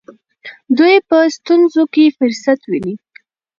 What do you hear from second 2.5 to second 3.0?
ویني.